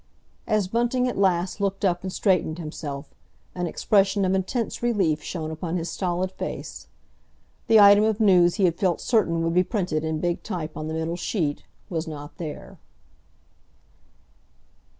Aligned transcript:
As 0.47 0.67
Bunting 0.67 1.07
at 1.07 1.15
last 1.15 1.61
looked 1.61 1.85
up 1.85 2.01
and 2.01 2.11
straightened 2.11 2.57
himself, 2.57 3.13
an 3.53 3.67
expression 3.67 4.25
of 4.25 4.33
intense 4.33 4.81
relief 4.81 5.21
shone 5.21 5.51
upon 5.51 5.77
his 5.77 5.91
stolid 5.91 6.31
face. 6.31 6.87
The 7.67 7.79
item 7.79 8.03
of 8.05 8.19
news 8.19 8.55
he 8.55 8.65
had 8.65 8.79
felt 8.79 8.99
certain 8.99 9.43
would 9.43 9.53
be 9.53 9.63
printed 9.63 10.03
in 10.03 10.19
big 10.19 10.41
type 10.41 10.75
on 10.75 10.87
the 10.87 10.95
middle 10.95 11.17
sheet 11.17 11.61
was 11.87 12.07
not 12.07 12.39
there. 12.39 12.79